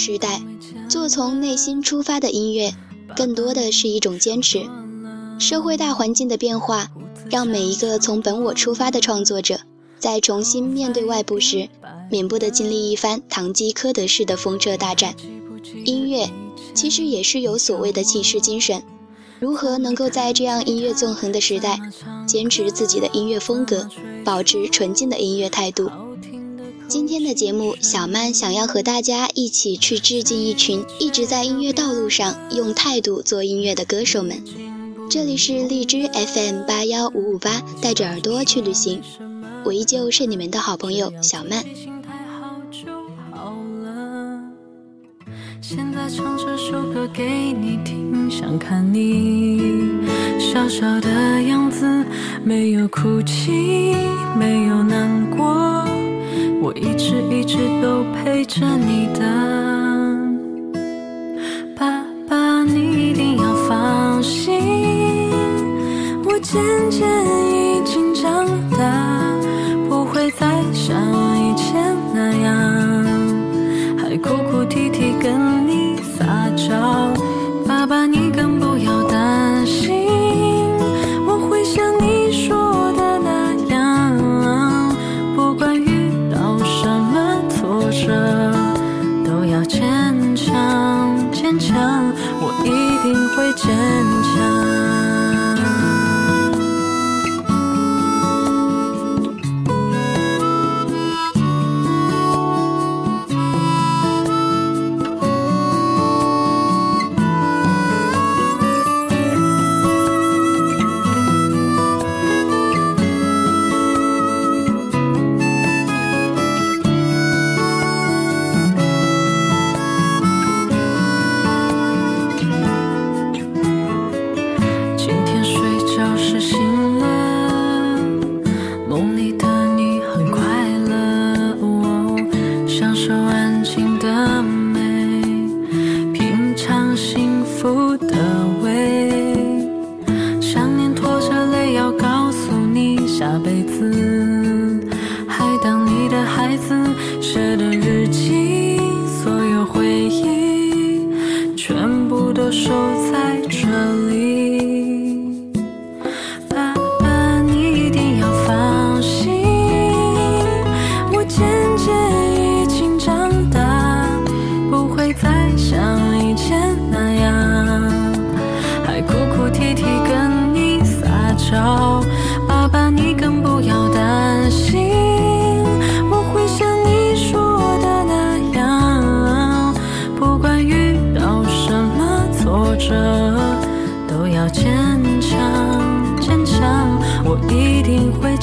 [0.00, 0.40] 时代，
[0.88, 2.72] 做从内心出发的音乐，
[3.14, 4.62] 更多的是一种坚持。
[5.38, 6.88] 社会大环境的变化，
[7.28, 9.60] 让每一个从本我出发的创作者，
[9.98, 11.68] 在重新面对外部时，
[12.10, 15.14] 免不得经历一番堂吉诃德式的风车大战。
[15.84, 16.30] 音乐
[16.74, 18.82] 其实也是有所谓的骑士精神。
[19.38, 21.78] 如何能够在这样音乐纵横的时代，
[22.26, 23.86] 坚持自己的音乐风格，
[24.24, 25.90] 保持纯净的音乐态度？
[26.90, 34.42] 今天的节目，小曼想要和大家一起去致敬一群一直在音乐道路上用态度做音乐的歌手们。
[35.08, 39.00] 这里是荔枝 FM 八幺五五八，带着耳朵去旅行，
[39.64, 41.64] 我依旧是你们的好朋友小曼。
[45.60, 49.60] 现在唱这首歌给你听，想看你
[50.40, 51.08] 笑笑的
[51.42, 52.04] 样子，
[52.42, 53.94] 没有哭泣，
[54.36, 55.86] 没有难过，
[56.70, 59.26] 我一直一直都陪着你的。
[61.76, 64.54] 爸爸，你一定要放心，
[66.24, 67.08] 我渐渐
[67.48, 68.46] 已经长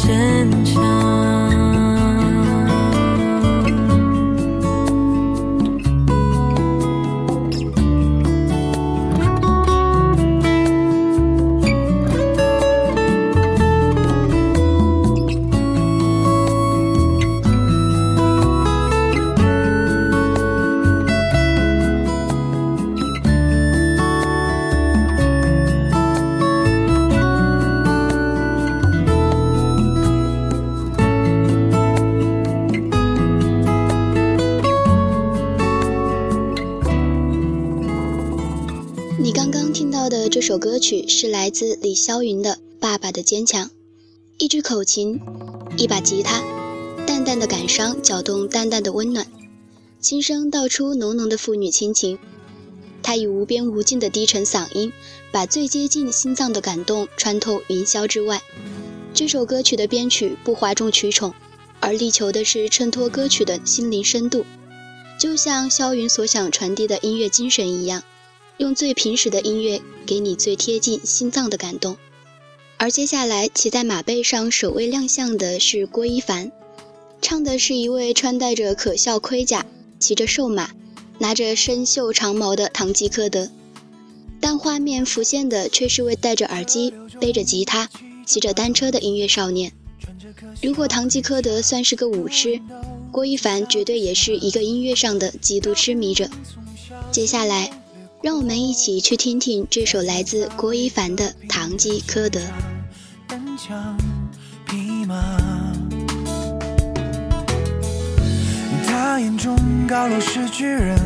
[0.08, 0.67] 真
[41.58, 43.66] 自李霄云的《爸爸的坚强》，
[44.38, 45.20] 一支口琴，
[45.76, 46.44] 一把吉他，
[47.08, 49.26] 淡淡的感伤搅动淡淡的温暖，
[50.00, 52.20] 轻声道出浓浓的父女亲情。
[53.02, 54.94] 他以无边无尽的低沉嗓音，
[55.32, 58.40] 把最接近心脏的感动穿透云霄之外。
[59.16, 61.34] 这首歌曲的编曲不哗众取宠，
[61.80, 64.46] 而力求的是衬托歌曲的心灵深度，
[65.20, 68.04] 就像霄云所想传递的音乐精神一样。
[68.58, 71.96] 用最平实的音乐，给你最贴近心脏的感动。
[72.78, 76.52] 而接下来骑在马背上首位亮相的是郭一凡，
[77.22, 79.66] 唱的是一位穿戴着可笑盔甲、
[80.00, 80.72] 骑着瘦马、
[81.20, 83.50] 拿着生锈长矛的唐吉诃德，
[84.40, 87.90] 但画面浮现的却是位戴着耳机、背着吉他、
[88.26, 89.72] 骑着单车的音乐少年。
[90.64, 92.60] 如果唐吉诃德算是个舞痴，
[93.12, 96.28] 郭一凡绝对也是一个音乐上的极度痴迷者。
[97.12, 97.72] 接下来。
[98.24, 102.40] 让我们一起去听听这首来自郭一凡的《堂吉诃德》。
[103.28, 103.96] 他
[108.88, 109.56] 他眼中
[109.88, 110.98] 高楼是巨人，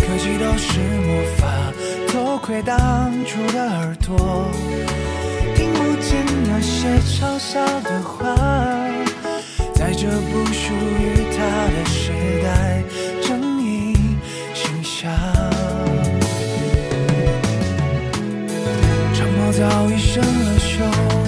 [0.00, 1.72] 可惜都是魔法，
[2.08, 4.50] 偷窥当初的耳朵，
[5.56, 8.34] 听不见那些嘲笑的话，
[9.74, 12.12] 在这不属于他的时
[12.42, 12.82] 代，
[13.22, 13.94] 正义
[14.52, 15.10] 形象。
[19.60, 21.19] 早已生了锈，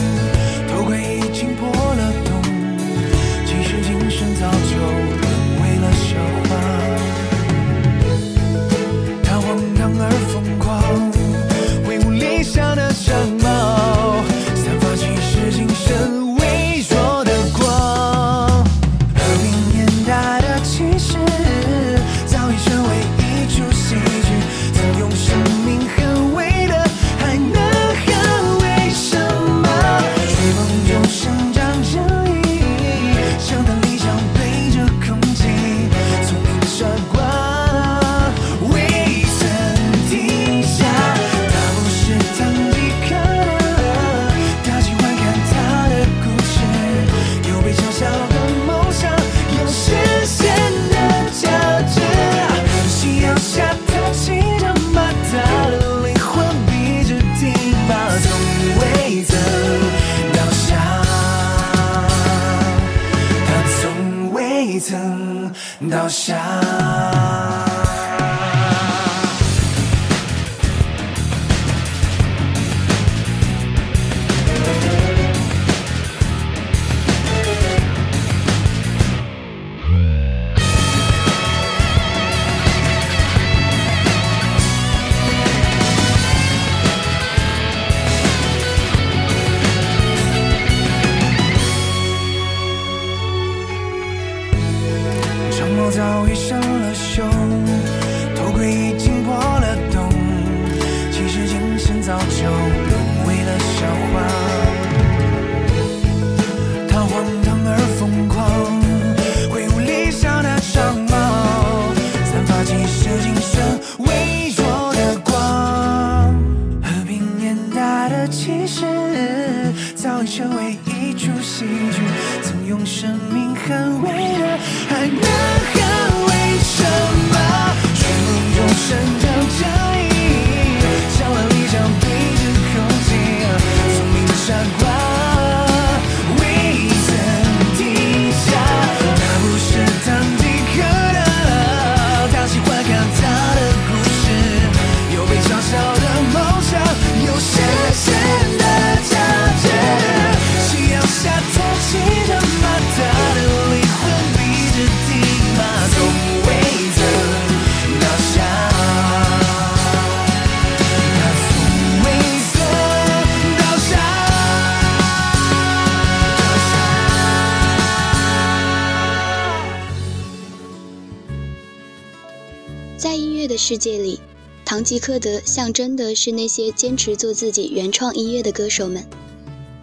[173.72, 174.20] 世界里，
[174.66, 179.02] 堂吉诃德象征的是那些坚持做自己原创音乐的歌手们。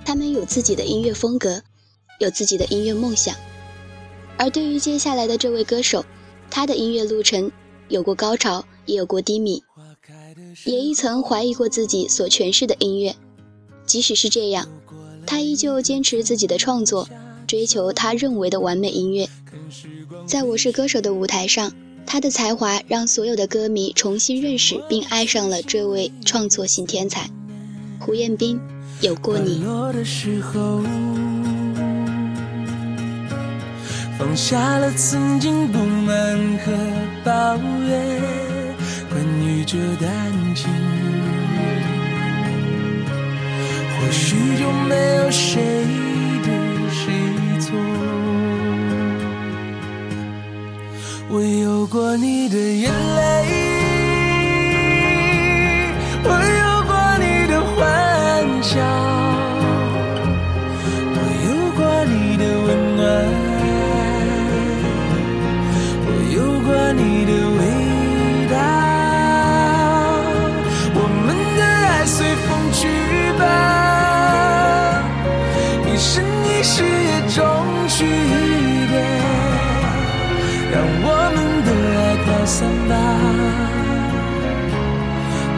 [0.06, 1.64] 他们有自己的音乐风格，
[2.20, 3.36] 有自己的音乐梦想。
[4.38, 6.06] 而对于接下来的这位歌手，
[6.52, 7.52] 他的音乐路程
[7.88, 9.64] 有过高潮，也有过低迷，
[10.66, 13.16] 也一曾怀疑过自己所诠释的音乐。
[13.88, 14.70] 即使是这样，
[15.26, 17.10] 他依旧坚持自己的创作，
[17.48, 19.28] 追求他认为的完美音乐。
[20.28, 21.74] 在我是歌手的舞台上，
[22.06, 27.30] 他的才华让所有的歌迷重新认识并爱上了这位创作型天才
[28.00, 28.60] 胡彦斌。
[29.02, 29.64] 有过你，
[29.94, 30.84] 的时候，
[34.18, 36.72] 放下了曾经不满和
[37.24, 38.22] 抱怨，
[39.10, 40.70] 关于这段情，
[43.96, 45.62] 或许就没有谁
[46.44, 46.52] 对
[46.92, 47.14] 谁
[47.62, 47.99] 错。
[51.32, 53.69] 我有过你的眼泪，
[82.60, 82.94] 散吧，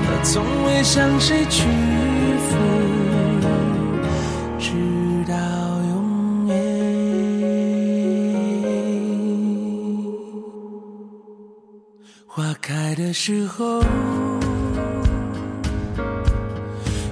[0.06, 1.64] 它从未向谁屈
[2.38, 2.56] 服，
[4.60, 4.70] 直
[5.28, 5.34] 到
[5.90, 6.56] 永远。
[12.28, 13.82] 花开的时候，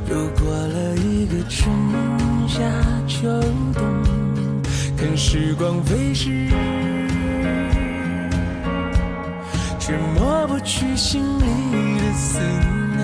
[0.07, 1.67] 又过了一个春
[2.47, 2.61] 夏
[3.07, 3.27] 秋
[3.73, 3.81] 冬，
[4.95, 6.47] 看时光飞逝，
[9.89, 11.45] 却抹不去心里
[11.97, 12.39] 的思
[12.95, 13.01] 念。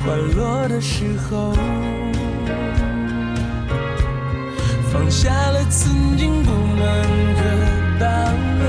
[0.00, 1.54] 花落的时候，
[4.92, 6.84] 放下了曾经不满
[7.36, 7.42] 和
[8.00, 8.04] 抱
[8.58, 8.62] 怨。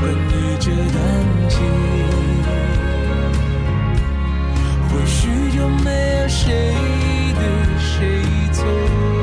[0.00, 1.00] 关于这段
[1.48, 1.56] 情，
[4.90, 5.88] 或许就没
[6.20, 6.74] 有谁
[7.34, 7.42] 对
[7.80, 8.22] 谁
[8.52, 9.21] 错。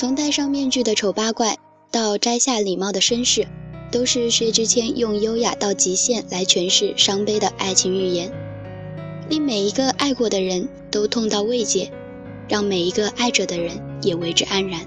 [0.00, 1.58] 从戴上面具的丑八怪
[1.90, 3.46] 到摘下礼帽的绅士，
[3.92, 8.32] 都是薛之谦用优雅到极限来诠释伤悲的爱情寓言，
[9.28, 11.92] 令每一个爱过的人都痛到慰藉，
[12.48, 14.80] 让每一个爱着的人也为之安然。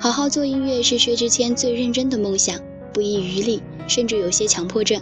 [0.00, 2.60] 好好做音乐是薛之谦最认真的梦想，
[2.92, 5.00] 不遗余力，甚至有些强迫症。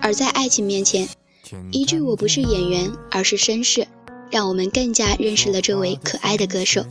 [0.00, 1.06] 而在爱情面前，
[1.70, 3.86] 一句“我不是演员，而是绅士”，
[4.32, 6.86] 让我们更加认识了这位可爱的歌手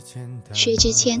[0.52, 1.20] 薛之谦，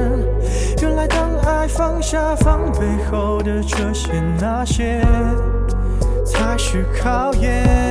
[1.81, 5.01] 放下防备后的这些那些，
[6.23, 7.90] 才是考验。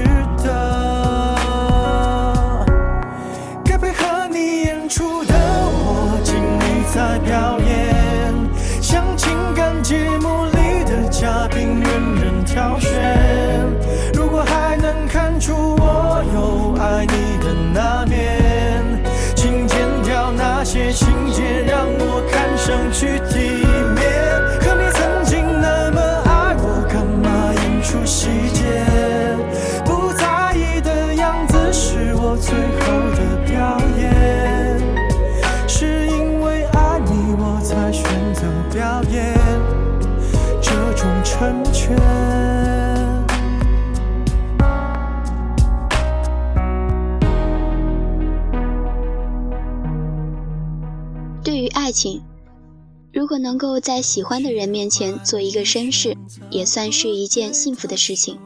[53.31, 56.17] 如果能够在喜欢的人面前做一个绅士，
[56.49, 58.37] 也算是一件幸福的事情。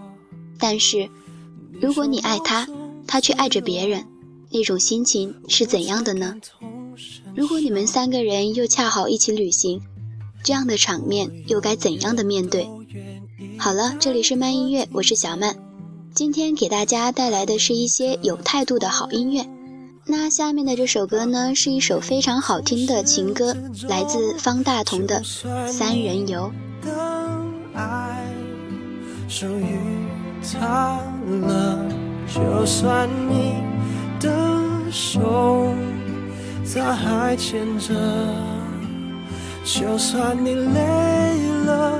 [0.60, 1.10] 但是，
[1.82, 2.68] 如果你爱他，
[3.08, 4.06] 他却爱着别人，
[4.52, 6.36] 那种心情是怎样的呢？
[7.36, 9.82] 如果你们三个人又恰好一起旅行，
[10.44, 12.70] 这样的场面又该怎样的面对？
[13.58, 15.58] 好了，这里是慢音乐，我是小曼，
[16.14, 19.50] 今天给大家带来的是一些有态度的好音乐。
[20.08, 23.58] 那下面的这首歌呢，是一首非常好听的情歌，
[23.90, 25.20] 来自方大同的
[25.68, 26.52] 《三人游》。
[26.88, 28.24] 当爱
[29.28, 29.80] 属于
[30.54, 31.00] 他
[31.48, 31.84] 了，
[32.32, 33.56] 就算你
[34.20, 34.30] 的
[34.92, 35.74] 手
[36.72, 37.96] 他还牵着，
[39.64, 42.00] 就算你累了，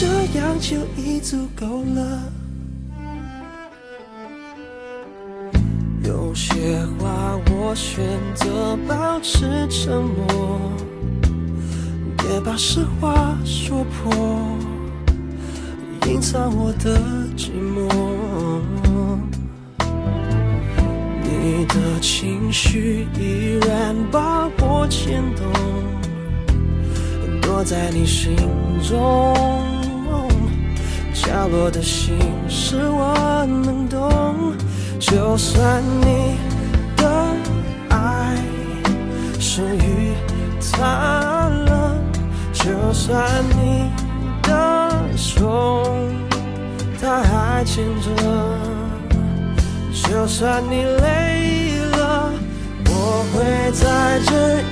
[0.00, 0.06] 这
[0.38, 2.22] 样就已足够了。
[6.04, 8.00] 有些话我选
[8.36, 10.60] 择保持沉默。
[12.16, 14.14] 别把实话说破，
[16.06, 17.00] 隐藏我的
[17.36, 17.88] 寂寞。
[21.24, 25.44] 你的情绪依然把我牵动，
[27.40, 28.36] 躲在你心
[28.88, 29.34] 中
[31.28, 34.54] 角落的心事我能懂。
[34.98, 36.38] 就算你
[36.96, 37.06] 的
[37.90, 38.34] 爱
[39.38, 40.14] 属于
[40.72, 41.94] 他了。
[42.54, 43.90] 就算你
[44.42, 45.94] 的手
[46.98, 48.08] 他还牵着，
[49.92, 52.32] 就算你累了，
[52.86, 54.30] 我会在这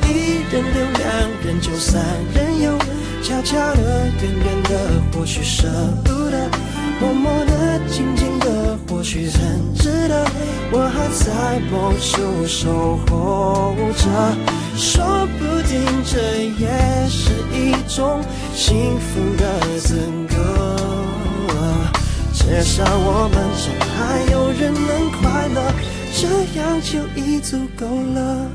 [0.09, 1.05] 一人留两
[1.45, 2.03] 人就三
[2.35, 2.77] 人游，
[3.23, 4.73] 悄悄的、远远的，
[5.12, 5.69] 或许舍
[6.05, 6.16] 不，
[7.01, 10.27] 默默的、静静的，或许很值得。
[10.73, 14.05] 我还在某处守候着。
[14.77, 18.21] 说不定这也是一种
[18.55, 19.97] 幸福的资
[20.29, 20.35] 格，
[22.35, 23.65] 至少我们中
[23.97, 25.73] 还有人能快乐，
[26.13, 26.29] 这
[26.61, 28.47] 样就已足够了。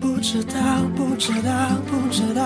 [0.00, 0.54] 不知道，
[0.96, 1.52] 不知道，
[1.86, 2.42] 不知道，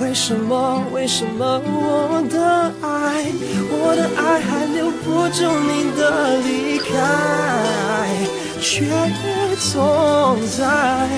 [0.00, 3.26] 为什么为什么我的爱
[3.70, 7.96] 我的爱还留不住你的离开。
[8.68, 8.84] 却
[9.72, 11.08] 总在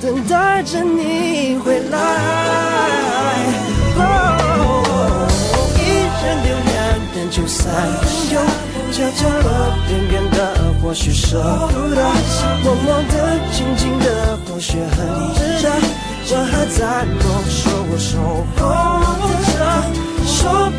[0.00, 1.98] 等待着你回来。
[3.96, 5.26] 喔
[5.76, 5.82] 一
[6.22, 6.74] 人留两
[7.14, 7.64] 人疚三
[8.32, 10.38] 有游悄悄的远远的
[10.80, 12.02] 或许舍不得
[12.62, 17.60] 默默的静静的或许很值得我还在梦，说
[17.90, 18.18] 我守
[18.56, 18.60] 候
[19.52, 19.56] 着，
[20.26, 20.32] 说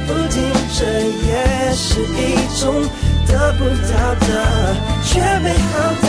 [0.06, 0.36] 不定
[0.74, 0.80] 这
[1.26, 2.64] 也是一种
[3.26, 4.28] 得不到的
[5.04, 5.08] 却
[5.40, 6.06] 美好的。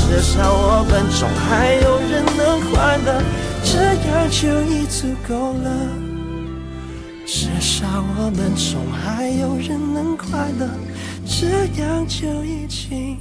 [0.00, 2.40] 至少我们中还有人能
[2.72, 3.22] 快乐，
[3.62, 3.70] 这
[4.08, 5.66] 样就已足够了。
[7.26, 10.66] 至少我们中还有人能快乐，
[11.24, 13.16] 这样就已经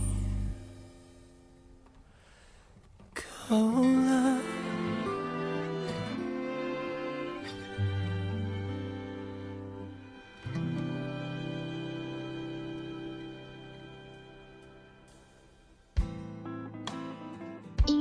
[3.49, 4.46] 够了。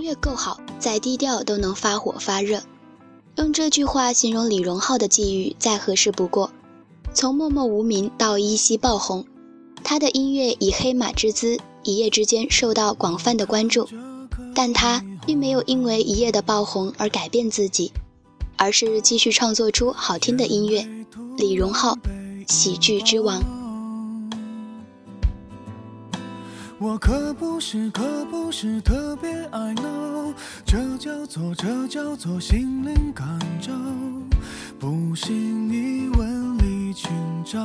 [0.07, 2.63] 越够好，再低调都能发火发热。
[3.35, 6.53] 用这句话形容李荣浩的际遇再合适不过。
[7.13, 9.27] 从默默无名到一夕爆红，
[9.83, 13.89] 他的音乐以黑马之姿一夜之间受到广泛的关注。
[14.55, 17.91] 但他并没有因为一夜的爆红而改变自己，
[18.57, 20.87] 而是继续创作出好听的音乐。
[21.37, 21.99] 李荣浩，
[22.47, 23.43] 喜剧之王。
[26.79, 29.83] 我可不是，可不是特别爱闹，
[30.65, 33.27] 这叫做，这叫做心灵感
[33.61, 33.73] 召。
[34.79, 37.11] 不信你问李清
[37.45, 37.59] 照。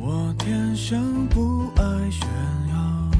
[0.00, 2.28] 我天生不爱炫
[2.68, 3.10] 耀，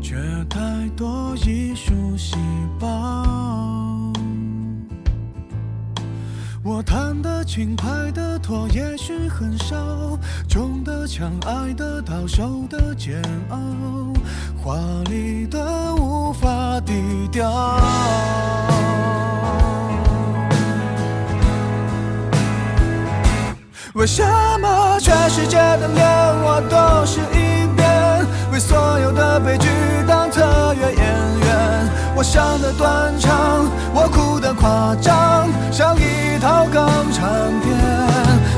[0.00, 0.14] 却
[0.48, 2.36] 太多艺术细
[2.78, 3.79] 胞。
[6.62, 9.74] 我弹得轻，拍得拖，也许很少，
[10.46, 13.56] 中的枪，爱得到，受的煎熬，
[14.62, 14.76] 华
[15.08, 16.92] 丽的无法低
[17.32, 17.50] 调。
[23.94, 24.22] 为什
[24.60, 26.06] 么全世界的脸
[26.42, 27.20] 我都是
[32.20, 37.26] 我想的断肠，我哭的夸张，像一套港产
[37.62, 37.72] 片。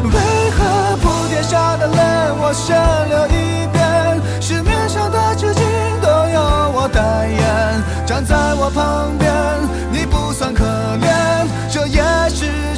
[0.03, 1.97] 为何铺天下的泪
[2.41, 2.75] 我先
[3.09, 4.21] 流一遍？
[4.41, 5.63] 市面上的纸巾
[6.03, 9.33] 都由我代言，站在我旁边，
[9.93, 10.65] 你不算可
[10.99, 12.77] 怜，这也是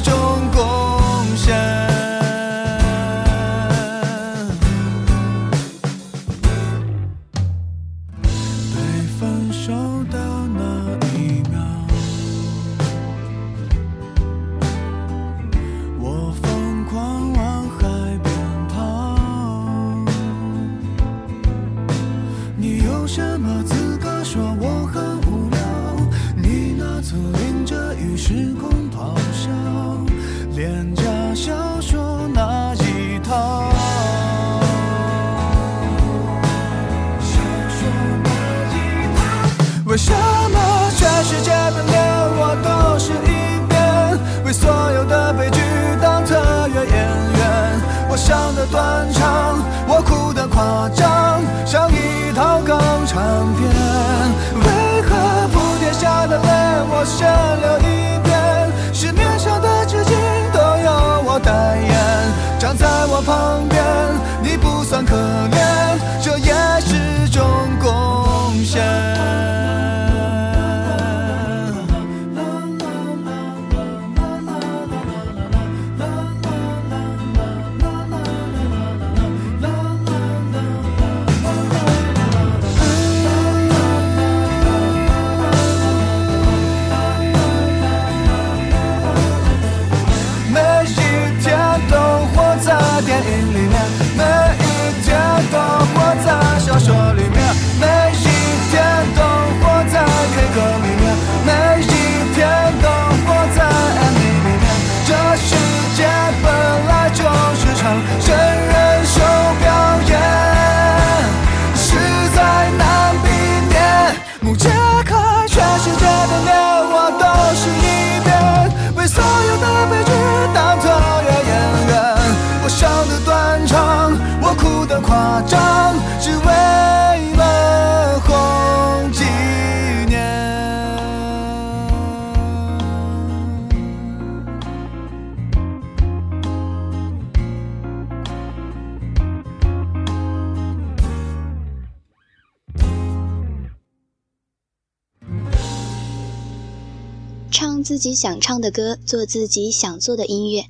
[148.05, 150.65] 自己想唱的歌，做自己想做的音乐。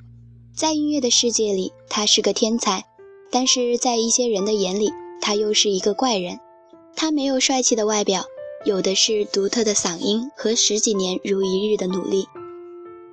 [0.56, 2.86] 在音乐的世界里，他是个天才，
[3.30, 6.40] 但是在一些人的眼里，他又是一个怪人。
[6.96, 8.24] 他没有帅气的外表，
[8.64, 12.26] 有的是独特的嗓音和十几年如一日的努力。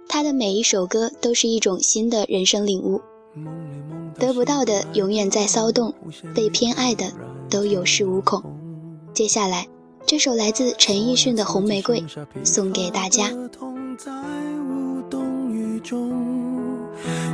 [0.09, 3.01] 他的每一首歌都是一种新的人生领悟。
[4.21, 5.93] 得不到的永远在骚动，
[6.33, 7.13] 被偏爱的
[7.51, 8.41] 都有恃无恐。
[9.13, 9.67] 接下来，
[10.07, 12.01] 这首来自陈奕迅的《红玫瑰》
[12.45, 13.33] 送给大家。
[13.99, 14.11] 再
[14.69, 16.11] 无动于衷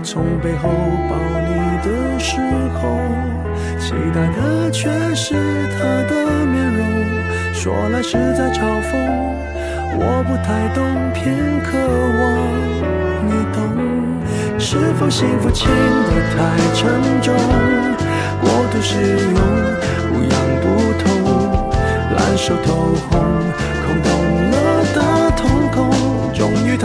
[0.02, 0.68] 从背后
[1.08, 1.16] 抱
[1.46, 1.54] 你
[1.86, 2.40] 的时
[2.74, 2.98] 候，
[3.78, 5.34] 期待的却是
[5.72, 6.82] 他的面容。
[7.52, 8.90] 说来是在嘲讽，
[9.98, 10.82] 我不太懂，
[11.14, 11.78] 偏渴
[12.18, 12.26] 望
[13.26, 13.56] 你懂。
[14.58, 16.36] 是否幸福轻得太
[16.74, 16.82] 沉
[17.22, 17.34] 重？
[18.40, 19.38] 过度使用，
[20.08, 20.64] 不痒不
[20.98, 21.06] 痛，
[22.16, 22.66] 烂熟透
[23.10, 23.20] 红，
[23.86, 24.10] 空洞，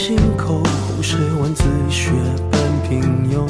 [0.00, 2.12] 心口，红是文字血
[2.52, 3.48] 般平庸。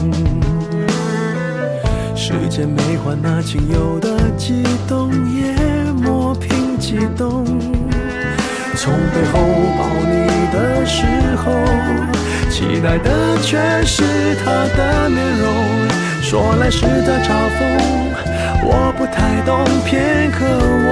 [2.16, 5.52] 时间没换那仅有的悸动，也
[5.92, 7.44] 磨平激动。
[8.74, 9.38] 从背后
[9.76, 11.04] 抱你的时
[11.36, 11.52] 候，
[12.50, 14.02] 期待的却是
[14.42, 15.52] 他的面容。
[16.22, 17.60] 说来是在嘲讽，
[18.62, 20.44] 我不太懂，偏渴
[20.88, 20.90] 望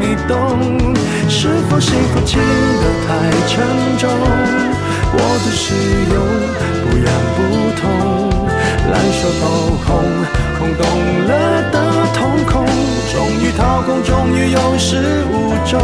[0.00, 0.94] 你懂。
[1.28, 3.08] 是否幸福轻得太
[3.48, 3.64] 沉
[3.98, 4.08] 重？
[5.12, 5.74] 过度使
[6.12, 6.16] 用，
[6.82, 7.38] 不痒不
[7.80, 7.84] 痛，
[8.90, 9.42] 烂熟透
[9.84, 9.90] 红，
[10.58, 10.82] 空洞
[11.26, 11.30] 了
[11.70, 11.74] 的
[12.14, 12.64] 瞳孔，
[13.12, 15.80] 终于掏空，终于有始无终，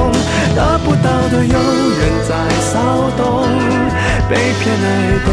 [0.54, 3.48] 得不到的永远在骚动，
[4.28, 4.86] 被偏爱
[5.26, 5.28] 的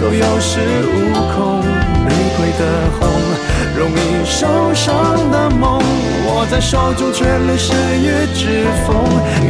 [0.00, 0.94] 都有恃无
[1.34, 1.64] 恐，
[2.04, 2.62] 玫瑰的
[3.00, 3.08] 红，
[3.76, 5.78] 容易受伤的梦，
[6.26, 8.96] 握在手中却流失于指缝，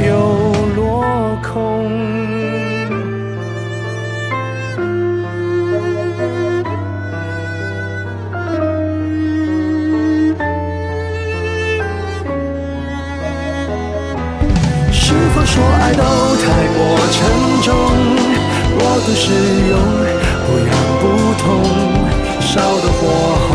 [0.06, 1.86] 又落空。
[14.90, 16.02] 是否说爱都
[16.42, 16.78] 太过
[17.12, 17.16] 沉
[17.62, 17.66] 重？
[18.76, 19.30] 过度使
[19.70, 19.78] 用，
[20.44, 20.68] 不痒
[21.00, 21.04] 不
[21.38, 21.46] 痛，
[22.40, 23.00] 烧得火
[23.48, 23.54] 红，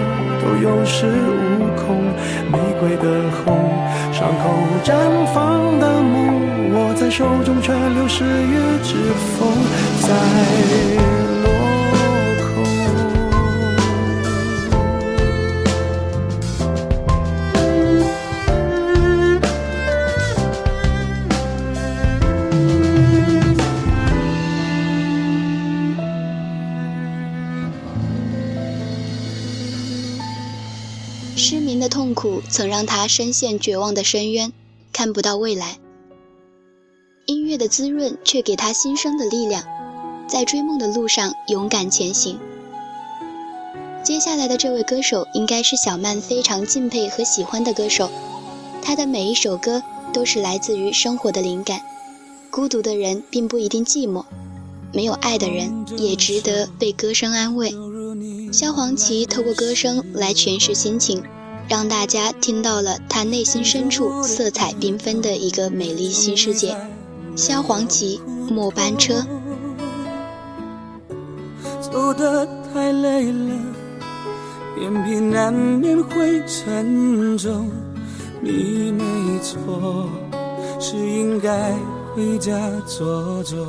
[0.61, 2.03] 有恃无恐，
[2.51, 3.57] 玫瑰的红，
[4.13, 4.43] 伤口
[4.83, 4.93] 绽
[5.33, 8.95] 放的梦，握在手中却流失于指
[9.37, 9.49] 缝，
[10.01, 10.07] 在
[32.21, 34.53] 苦曾让他深陷绝望的深渊，
[34.93, 35.79] 看不到未来。
[37.25, 39.63] 音乐的滋润却给他新生的力量，
[40.27, 42.37] 在追梦的路上勇敢前行。
[44.03, 48.11] 接下来的这位歌手应该是小曼非常敬佩和喜欢的歌手，
[48.83, 49.81] 他的每一首歌
[50.13, 51.81] 都是来自于生活的灵感。
[52.51, 54.25] 孤独的人并不一定寂寞，
[54.93, 57.73] 没有爱的人也值得被歌声安慰。
[58.53, 61.23] 萧煌奇透过歌声来诠释心情，
[61.71, 66.75] 让大家听到了他内心深处色彩缤纷的一个美丽新世界。
[67.37, 68.19] 萧煌奇
[68.53, 69.13] 《末班车》。
[71.79, 73.55] 走得太累了，
[74.81, 77.71] 眼皮难免会沉重。
[78.41, 80.09] 你没错，
[80.77, 81.73] 是应该
[82.13, 82.51] 回家
[82.85, 83.65] 坐坐。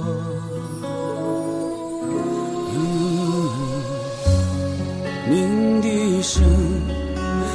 [5.30, 6.42] 鸣笛声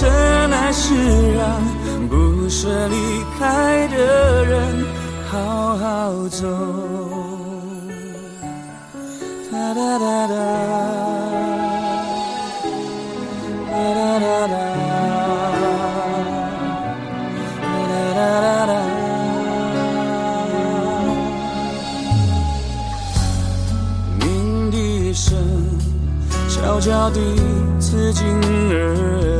[0.00, 0.10] 深
[0.50, 0.94] 爱是
[1.34, 1.60] 让
[2.08, 2.96] 不舍离
[3.38, 4.86] 开的人
[5.30, 6.48] 好好走。
[9.52, 10.34] 哒哒哒哒，
[13.70, 14.54] 哒哒哒哒，
[17.60, 18.72] 哒哒哒哒。
[24.18, 25.36] 鸣笛声
[26.48, 27.20] 悄悄地
[27.78, 28.24] 刺进
[28.70, 29.39] 耳。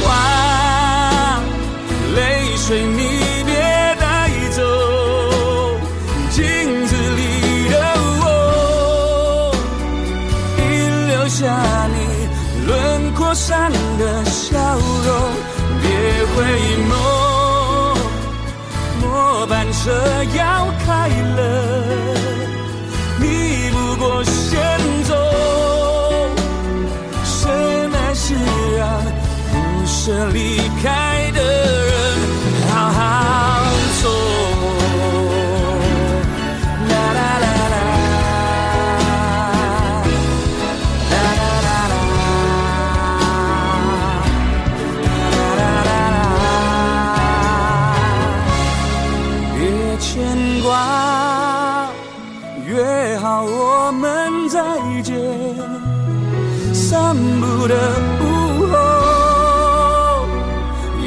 [16.35, 16.43] 回
[16.89, 16.93] 眸，
[19.01, 19.91] 末班车
[20.35, 20.39] 要
[20.85, 21.39] 开了，
[23.19, 23.23] 你
[23.71, 24.59] 不过先
[25.03, 25.09] 走。
[27.23, 27.49] 深
[27.93, 28.33] 爱是
[28.77, 28.81] 让
[29.51, 30.37] 不舍离
[50.61, 51.89] 挂，
[52.65, 54.59] 约好我们再
[55.01, 55.15] 见。
[56.73, 57.75] 散步的
[58.21, 58.23] 午
[58.71, 58.75] 后，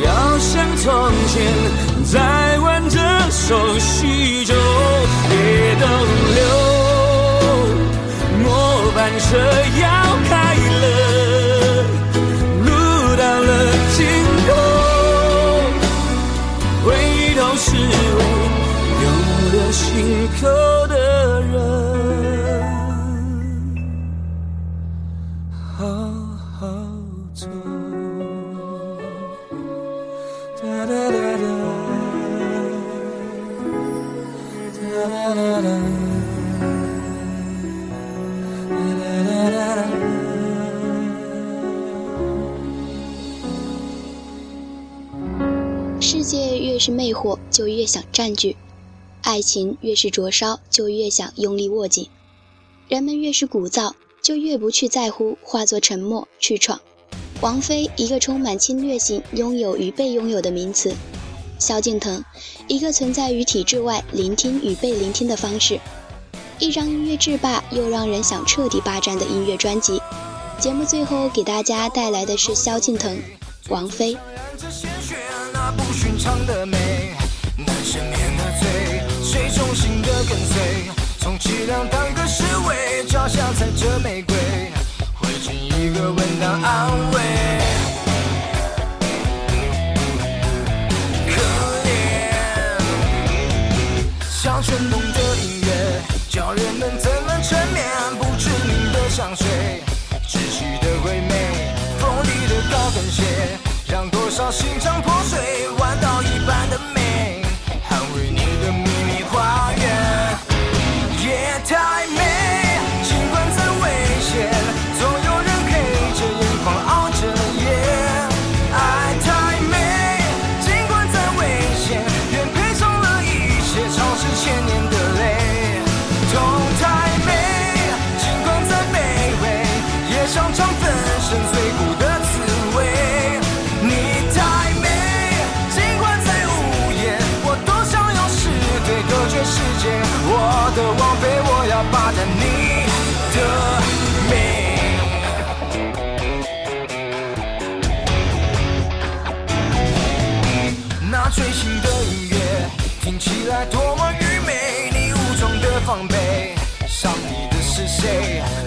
[0.04, 0.86] 要像从
[1.28, 1.34] 前
[2.04, 2.98] 再挽着
[3.30, 4.54] 手叙旧，
[5.28, 5.86] 别逗
[6.34, 6.42] 留，
[8.42, 8.46] 末
[8.94, 9.22] 班车
[9.80, 9.84] 要
[10.28, 10.84] 开了，
[46.84, 48.56] 是魅惑，就越想占据；
[49.22, 52.10] 爱情越是灼烧，就越想用力握紧；
[52.88, 56.78] 人们越是鼓噪，就越不去在乎，化作沉默去闯。
[57.40, 60.92] 王菲，一个充满侵略性、拥有与被拥有的名词；
[61.58, 62.22] 萧敬腾，
[62.68, 65.80] 一个存在于体制外、聆听与被聆听的方式。
[66.58, 69.98] 一张音乐制霸又让人想彻底霸占的音乐专辑。
[70.60, 73.18] 节目最后给大家带来的是萧敬腾、
[73.70, 74.14] 王菲。
[75.86, 77.14] 不寻常的美，
[77.56, 84.34] 难赦免的罪，谁忠心的跟随，充其量当个侍卫，脚下踩着玫瑰，
[85.14, 87.20] 会尽一个吻当安慰。
[91.28, 91.36] 可
[91.84, 91.88] 怜，
[94.42, 95.68] 像旋风的音乐，
[96.30, 97.84] 叫人们怎么沉眠？
[98.18, 99.46] 不知名的香水，
[100.26, 101.32] 窒息的鬼魅，
[101.98, 103.22] 锋利的高跟鞋。
[103.86, 105.13] 让多少心肠破，
[106.74, 107.03] 一般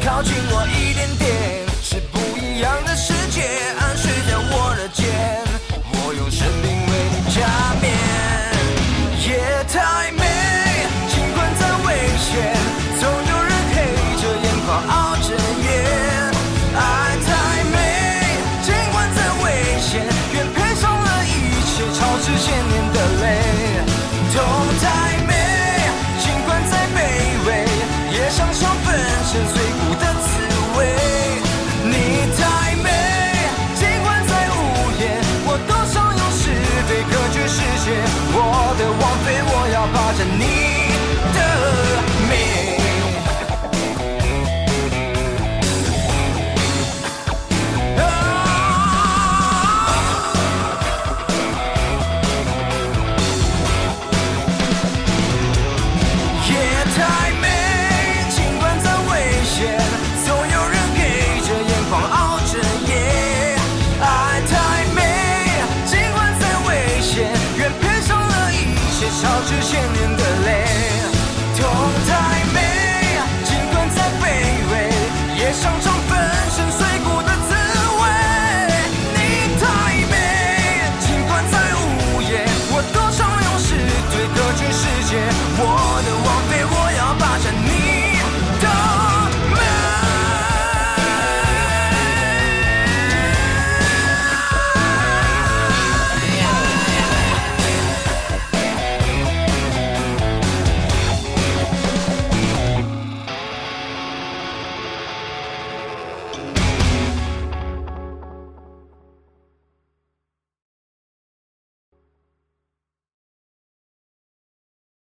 [0.04, 0.97] 靠近我一点